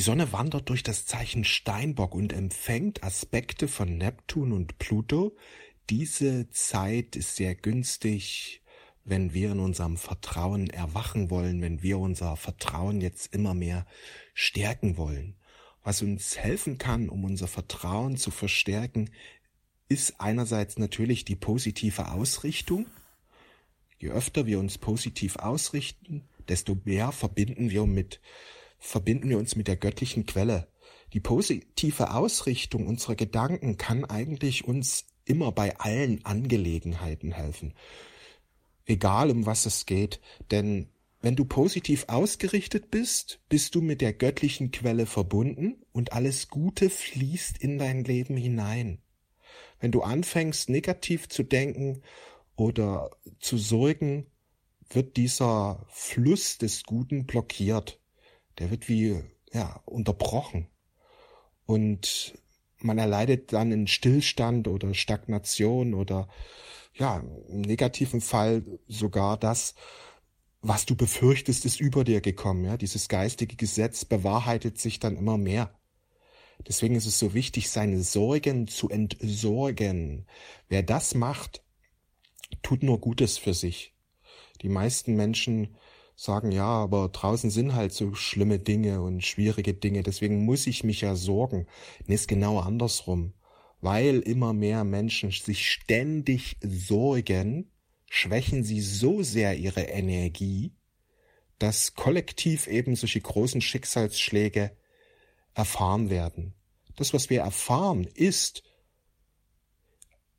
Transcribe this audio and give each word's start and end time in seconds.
Die 0.00 0.04
Sonne 0.04 0.32
wandert 0.32 0.70
durch 0.70 0.82
das 0.82 1.04
Zeichen 1.04 1.44
Steinbock 1.44 2.14
und 2.14 2.32
empfängt 2.32 3.04
Aspekte 3.04 3.68
von 3.68 3.98
Neptun 3.98 4.52
und 4.52 4.78
Pluto. 4.78 5.36
Diese 5.90 6.48
Zeit 6.48 7.16
ist 7.16 7.36
sehr 7.36 7.54
günstig, 7.54 8.62
wenn 9.04 9.34
wir 9.34 9.52
in 9.52 9.60
unserem 9.60 9.98
Vertrauen 9.98 10.70
erwachen 10.70 11.28
wollen, 11.28 11.60
wenn 11.60 11.82
wir 11.82 11.98
unser 11.98 12.38
Vertrauen 12.38 13.02
jetzt 13.02 13.34
immer 13.34 13.52
mehr 13.52 13.84
stärken 14.32 14.96
wollen. 14.96 15.36
Was 15.84 16.00
uns 16.00 16.38
helfen 16.38 16.78
kann, 16.78 17.10
um 17.10 17.24
unser 17.24 17.46
Vertrauen 17.46 18.16
zu 18.16 18.30
verstärken, 18.30 19.10
ist 19.90 20.18
einerseits 20.18 20.78
natürlich 20.78 21.26
die 21.26 21.36
positive 21.36 22.10
Ausrichtung. 22.10 22.86
Je 23.98 24.08
öfter 24.08 24.46
wir 24.46 24.60
uns 24.60 24.78
positiv 24.78 25.36
ausrichten, 25.36 26.26
desto 26.48 26.78
mehr 26.86 27.12
verbinden 27.12 27.68
wir 27.68 27.84
mit 27.84 28.22
verbinden 28.80 29.28
wir 29.28 29.38
uns 29.38 29.54
mit 29.54 29.68
der 29.68 29.76
göttlichen 29.76 30.26
Quelle. 30.26 30.66
Die 31.12 31.20
positive 31.20 32.14
Ausrichtung 32.14 32.86
unserer 32.86 33.14
Gedanken 33.14 33.76
kann 33.76 34.04
eigentlich 34.04 34.64
uns 34.64 35.06
immer 35.24 35.52
bei 35.52 35.76
allen 35.78 36.24
Angelegenheiten 36.24 37.32
helfen. 37.32 37.74
Egal 38.86 39.30
um 39.30 39.46
was 39.46 39.66
es 39.66 39.86
geht, 39.86 40.20
denn 40.50 40.88
wenn 41.20 41.36
du 41.36 41.44
positiv 41.44 42.06
ausgerichtet 42.08 42.90
bist, 42.90 43.40
bist 43.50 43.74
du 43.74 43.82
mit 43.82 44.00
der 44.00 44.14
göttlichen 44.14 44.70
Quelle 44.70 45.04
verbunden 45.04 45.84
und 45.92 46.12
alles 46.12 46.48
Gute 46.48 46.88
fließt 46.88 47.58
in 47.58 47.78
dein 47.78 48.04
Leben 48.04 48.36
hinein. 48.36 49.02
Wenn 49.80 49.92
du 49.92 50.02
anfängst 50.02 50.70
negativ 50.70 51.28
zu 51.28 51.42
denken 51.42 52.02
oder 52.56 53.10
zu 53.38 53.58
sorgen, 53.58 54.26
wird 54.88 55.16
dieser 55.16 55.86
Fluss 55.88 56.58
des 56.58 56.84
Guten 56.84 57.26
blockiert 57.26 57.99
der 58.60 58.70
wird 58.70 58.88
wie 58.88 59.20
ja, 59.52 59.82
unterbrochen. 59.86 60.68
Und 61.66 62.34
man 62.78 62.98
erleidet 62.98 63.52
dann 63.52 63.72
einen 63.72 63.86
Stillstand 63.86 64.68
oder 64.68 64.94
Stagnation 64.94 65.94
oder 65.94 66.28
ja, 66.94 67.22
im 67.48 67.62
negativen 67.62 68.20
Fall 68.20 68.64
sogar 68.86 69.36
das, 69.38 69.74
was 70.62 70.84
du 70.84 70.94
befürchtest, 70.94 71.64
ist 71.64 71.80
über 71.80 72.04
dir 72.04 72.20
gekommen. 72.20 72.64
Ja, 72.64 72.76
dieses 72.76 73.08
geistige 73.08 73.56
Gesetz 73.56 74.04
bewahrheitet 74.04 74.78
sich 74.78 75.00
dann 75.00 75.16
immer 75.16 75.38
mehr. 75.38 75.74
Deswegen 76.68 76.94
ist 76.94 77.06
es 77.06 77.18
so 77.18 77.32
wichtig, 77.32 77.70
seine 77.70 78.02
Sorgen 78.02 78.66
zu 78.66 78.90
entsorgen. 78.90 80.26
Wer 80.68 80.82
das 80.82 81.14
macht, 81.14 81.64
tut 82.62 82.82
nur 82.82 83.00
Gutes 83.00 83.38
für 83.38 83.54
sich. 83.54 83.94
Die 84.60 84.68
meisten 84.68 85.14
Menschen 85.14 85.76
sagen, 86.22 86.52
ja, 86.52 86.66
aber 86.66 87.08
draußen 87.08 87.50
sind 87.50 87.74
halt 87.74 87.94
so 87.94 88.14
schlimme 88.14 88.58
Dinge 88.58 89.00
und 89.00 89.24
schwierige 89.24 89.72
Dinge, 89.72 90.02
deswegen 90.02 90.44
muss 90.44 90.66
ich 90.66 90.84
mich 90.84 91.00
ja 91.00 91.14
sorgen. 91.14 91.66
Nee, 92.06 92.14
ist 92.14 92.28
genau 92.28 92.58
andersrum. 92.58 93.32
Weil 93.80 94.18
immer 94.20 94.52
mehr 94.52 94.84
Menschen 94.84 95.30
sich 95.30 95.70
ständig 95.70 96.58
sorgen, 96.62 97.72
schwächen 98.10 98.64
sie 98.64 98.82
so 98.82 99.22
sehr 99.22 99.56
ihre 99.56 99.80
Energie, 99.80 100.74
dass 101.58 101.94
kollektiv 101.94 102.66
eben 102.66 102.96
solche 102.96 103.22
großen 103.22 103.62
Schicksalsschläge 103.62 104.76
erfahren 105.54 106.10
werden. 106.10 106.54
Das, 106.96 107.14
was 107.14 107.30
wir 107.30 107.40
erfahren, 107.40 108.04
ist 108.04 108.62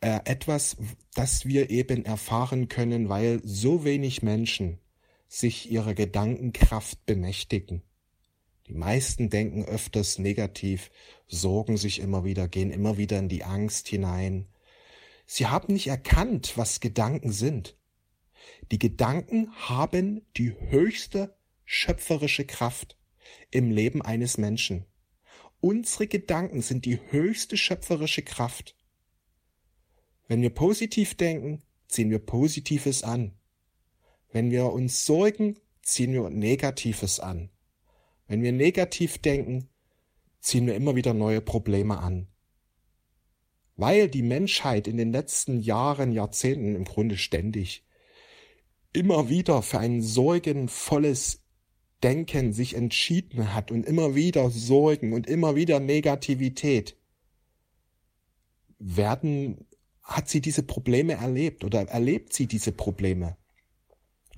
äh, 0.00 0.20
etwas, 0.24 0.76
das 1.14 1.46
wir 1.46 1.70
eben 1.70 2.04
erfahren 2.04 2.68
können, 2.68 3.08
weil 3.08 3.40
so 3.42 3.84
wenig 3.84 4.22
Menschen 4.22 4.78
sich 5.28 5.70
ihrer 5.70 5.94
Gedankenkraft 5.94 7.04
bemächtigen. 7.06 7.82
Die 8.66 8.74
meisten 8.74 9.28
denken 9.28 9.64
öfters 9.64 10.18
negativ, 10.18 10.90
sorgen 11.26 11.76
sich 11.76 12.00
immer 12.00 12.24
wieder, 12.24 12.48
gehen 12.48 12.70
immer 12.70 12.96
wieder 12.96 13.18
in 13.18 13.28
die 13.28 13.44
Angst 13.44 13.88
hinein. 13.88 14.48
Sie 15.26 15.46
haben 15.46 15.72
nicht 15.72 15.86
erkannt, 15.86 16.56
was 16.56 16.80
Gedanken 16.80 17.32
sind. 17.32 17.76
Die 18.70 18.78
Gedanken 18.78 19.52
haben 19.54 20.26
die 20.36 20.54
höchste 20.54 21.36
schöpferische 21.64 22.44
Kraft 22.46 22.98
im 23.50 23.70
Leben 23.70 24.02
eines 24.02 24.38
Menschen. 24.38 24.86
Unsere 25.60 26.06
Gedanken 26.06 26.60
sind 26.60 26.84
die 26.84 27.00
höchste 27.10 27.56
schöpferische 27.56 28.22
Kraft. 28.22 28.76
Wenn 30.28 30.42
wir 30.42 30.50
positiv 30.50 31.14
denken, 31.14 31.62
ziehen 31.88 32.10
wir 32.10 32.18
Positives 32.18 33.02
an. 33.02 33.32
Wenn 34.34 34.50
wir 34.50 34.72
uns 34.72 35.06
sorgen, 35.06 35.60
ziehen 35.80 36.12
wir 36.12 36.28
Negatives 36.28 37.20
an. 37.20 37.50
Wenn 38.26 38.42
wir 38.42 38.50
negativ 38.50 39.18
denken, 39.18 39.68
ziehen 40.40 40.66
wir 40.66 40.74
immer 40.74 40.96
wieder 40.96 41.14
neue 41.14 41.40
Probleme 41.40 41.98
an. 41.98 42.26
Weil 43.76 44.08
die 44.08 44.24
Menschheit 44.24 44.88
in 44.88 44.96
den 44.96 45.12
letzten 45.12 45.60
Jahren, 45.60 46.10
Jahrzehnten 46.10 46.74
im 46.74 46.82
Grunde 46.82 47.16
ständig 47.16 47.86
immer 48.92 49.28
wieder 49.28 49.62
für 49.62 49.78
ein 49.78 50.02
sorgenvolles 50.02 51.44
Denken 52.02 52.52
sich 52.52 52.74
entschieden 52.74 53.54
hat 53.54 53.70
und 53.70 53.86
immer 53.86 54.16
wieder 54.16 54.50
Sorgen 54.50 55.12
und 55.12 55.28
immer 55.28 55.54
wieder 55.54 55.78
Negativität, 55.78 56.98
werden, 58.80 59.68
hat 60.02 60.28
sie 60.28 60.40
diese 60.40 60.64
Probleme 60.64 61.12
erlebt 61.12 61.62
oder 61.62 61.82
erlebt 61.88 62.32
sie 62.32 62.48
diese 62.48 62.72
Probleme. 62.72 63.36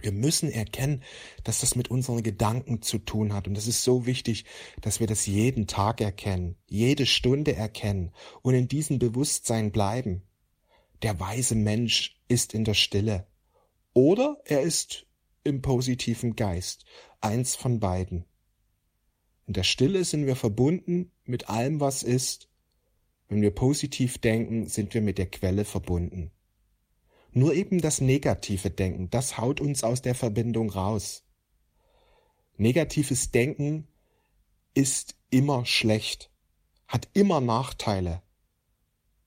Wir 0.00 0.12
müssen 0.12 0.50
erkennen, 0.50 1.02
dass 1.44 1.60
das 1.60 1.76
mit 1.76 1.90
unseren 1.90 2.22
Gedanken 2.22 2.82
zu 2.82 2.98
tun 2.98 3.32
hat. 3.32 3.48
Und 3.48 3.56
es 3.56 3.66
ist 3.66 3.84
so 3.84 4.06
wichtig, 4.06 4.44
dass 4.80 5.00
wir 5.00 5.06
das 5.06 5.26
jeden 5.26 5.66
Tag 5.66 6.00
erkennen, 6.00 6.56
jede 6.68 7.06
Stunde 7.06 7.54
erkennen 7.54 8.12
und 8.42 8.54
in 8.54 8.68
diesem 8.68 8.98
Bewusstsein 8.98 9.72
bleiben. 9.72 10.22
Der 11.02 11.20
weise 11.20 11.54
Mensch 11.54 12.20
ist 12.28 12.54
in 12.54 12.64
der 12.64 12.74
Stille. 12.74 13.26
Oder 13.92 14.38
er 14.44 14.62
ist 14.62 15.06
im 15.44 15.62
positiven 15.62 16.36
Geist. 16.36 16.84
Eins 17.20 17.54
von 17.54 17.78
beiden. 17.78 18.24
In 19.46 19.52
der 19.52 19.62
Stille 19.62 20.04
sind 20.04 20.26
wir 20.26 20.36
verbunden 20.36 21.12
mit 21.24 21.48
allem, 21.48 21.80
was 21.80 22.02
ist. 22.02 22.48
Wenn 23.28 23.42
wir 23.42 23.50
positiv 23.50 24.18
denken, 24.18 24.68
sind 24.68 24.94
wir 24.94 25.00
mit 25.00 25.18
der 25.18 25.30
Quelle 25.30 25.64
verbunden. 25.64 26.30
Nur 27.36 27.52
eben 27.52 27.80
das 27.80 28.00
negative 28.00 28.70
Denken, 28.70 29.10
das 29.10 29.38
haut 29.38 29.60
uns 29.60 29.82
aus 29.82 30.02
der 30.02 30.14
Verbindung 30.14 30.70
raus. 30.70 31.24
Negatives 32.56 33.32
Denken 33.32 33.88
ist 34.72 35.16
immer 35.30 35.66
schlecht, 35.66 36.30
hat 36.86 37.08
immer 37.12 37.40
Nachteile, 37.40 38.22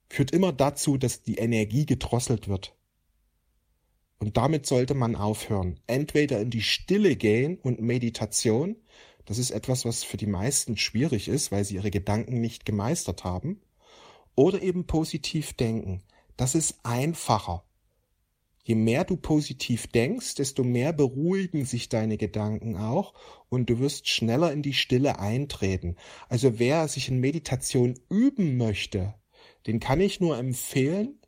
führt 0.08 0.30
immer 0.30 0.54
dazu, 0.54 0.96
dass 0.96 1.22
die 1.22 1.36
Energie 1.36 1.84
gedrosselt 1.84 2.48
wird. 2.48 2.74
Und 4.18 4.38
damit 4.38 4.64
sollte 4.64 4.94
man 4.94 5.14
aufhören. 5.14 5.78
Entweder 5.86 6.40
in 6.40 6.48
die 6.48 6.62
Stille 6.62 7.14
gehen 7.14 7.58
und 7.58 7.82
Meditation, 7.82 8.76
das 9.26 9.36
ist 9.36 9.50
etwas, 9.50 9.84
was 9.84 10.02
für 10.02 10.16
die 10.16 10.26
meisten 10.26 10.78
schwierig 10.78 11.28
ist, 11.28 11.52
weil 11.52 11.64
sie 11.64 11.74
ihre 11.74 11.90
Gedanken 11.90 12.40
nicht 12.40 12.64
gemeistert 12.64 13.24
haben, 13.24 13.60
oder 14.34 14.62
eben 14.62 14.86
positiv 14.86 15.52
denken. 15.52 16.02
Das 16.38 16.54
ist 16.54 16.78
einfacher. 16.84 17.67
Je 18.68 18.74
mehr 18.74 19.04
du 19.04 19.16
positiv 19.16 19.86
denkst, 19.86 20.34
desto 20.34 20.62
mehr 20.62 20.92
beruhigen 20.92 21.64
sich 21.64 21.88
deine 21.88 22.18
Gedanken 22.18 22.76
auch 22.76 23.14
und 23.48 23.70
du 23.70 23.78
wirst 23.78 24.08
schneller 24.08 24.52
in 24.52 24.60
die 24.60 24.74
Stille 24.74 25.18
eintreten. 25.18 25.96
Also 26.28 26.58
wer 26.58 26.86
sich 26.86 27.08
in 27.08 27.18
Meditation 27.18 27.98
üben 28.10 28.58
möchte, 28.58 29.14
den 29.66 29.80
kann 29.80 30.02
ich 30.02 30.20
nur 30.20 30.36
empfehlen, 30.36 31.18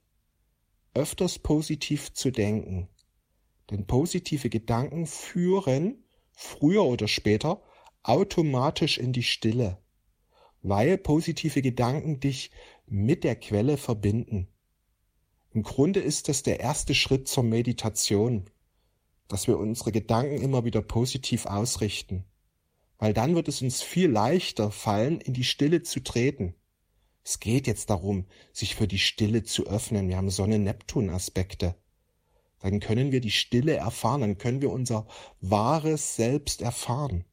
öfters 0.93 1.39
positiv 1.39 2.12
zu 2.12 2.31
denken. 2.31 2.91
Denn 3.71 3.87
positive 3.87 4.50
Gedanken 4.50 5.06
führen 5.06 6.05
früher 6.33 6.84
oder 6.84 7.09
später 7.09 7.62
automatisch 8.03 8.99
in 8.99 9.15
die 9.15 9.23
Stille, 9.23 9.79
weil 10.61 10.99
positive 10.99 11.62
Gedanken 11.62 12.20
dich 12.20 12.50
mit 12.85 13.25
der 13.25 13.37
Quelle 13.37 13.79
verbinden. 13.79 14.49
Im 15.52 15.64
Grunde 15.64 15.99
ist 15.99 16.29
das 16.29 16.44
der 16.44 16.61
erste 16.61 16.94
Schritt 16.94 17.26
zur 17.26 17.43
Meditation, 17.43 18.44
dass 19.26 19.49
wir 19.49 19.58
unsere 19.58 19.91
Gedanken 19.91 20.41
immer 20.41 20.64
wieder 20.64 20.81
positiv 20.81 21.47
ausrichten, 21.47 22.25
weil 22.99 23.12
dann 23.14 23.35
wird 23.35 23.49
es 23.49 23.61
uns 23.61 23.82
viel 23.82 24.08
leichter 24.08 24.70
fallen, 24.70 25.20
in 25.20 25.35
die 25.35 25.43
Stille 25.43 25.82
zu 25.82 26.05
treten. 26.05 26.55
Es 27.25 27.41
geht 27.41 27.67
jetzt 27.67 27.91
darum, 27.91 28.26
sich 28.52 28.76
für 28.76 28.87
die 28.87 29.00
Stille 29.00 29.43
zu 29.43 29.67
öffnen. 29.67 30.08
Wir 30.08 30.19
haben 30.19 30.31
Sonne-Neptun-Aspekte. 30.31 31.75
Dann 32.61 32.79
können 32.79 33.11
wir 33.11 33.20
die 33.20 33.32
Stille 33.32 33.75
erfahren, 33.75 34.20
dann 34.20 34.38
können 34.38 34.62
wir 34.62 34.70
unser 34.70 35.08
wahres 35.41 36.14
Selbst 36.14 36.62
erfahren. 36.62 37.25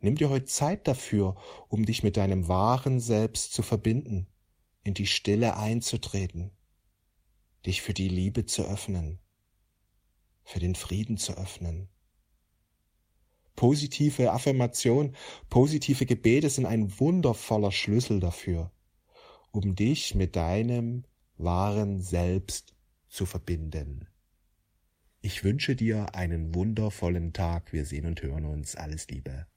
Nimm 0.00 0.14
dir 0.14 0.30
heute 0.30 0.46
Zeit 0.46 0.88
dafür, 0.88 1.36
um 1.68 1.84
dich 1.84 2.02
mit 2.02 2.16
deinem 2.16 2.48
wahren 2.48 2.98
Selbst 2.98 3.52
zu 3.52 3.62
verbinden, 3.62 4.26
in 4.84 4.94
die 4.94 5.06
Stille 5.06 5.56
einzutreten 5.58 6.55
dich 7.66 7.82
für 7.82 7.94
die 7.94 8.08
Liebe 8.08 8.46
zu 8.46 8.62
öffnen, 8.62 9.18
für 10.44 10.60
den 10.60 10.74
Frieden 10.74 11.16
zu 11.18 11.36
öffnen. 11.36 11.88
Positive 13.56 14.32
Affirmation, 14.32 15.16
positive 15.48 16.06
Gebete 16.06 16.48
sind 16.50 16.66
ein 16.66 16.98
wundervoller 17.00 17.72
Schlüssel 17.72 18.20
dafür, 18.20 18.70
um 19.50 19.74
dich 19.74 20.14
mit 20.14 20.36
deinem 20.36 21.04
wahren 21.36 22.00
Selbst 22.00 22.74
zu 23.08 23.26
verbinden. 23.26 24.06
Ich 25.26 25.42
wünsche 25.42 25.74
dir 25.74 26.14
einen 26.14 26.54
wundervollen 26.54 27.32
Tag. 27.32 27.72
Wir 27.72 27.84
sehen 27.84 28.06
und 28.06 28.22
hören 28.22 28.44
uns. 28.44 28.76
Alles 28.76 29.08
Liebe. 29.08 29.44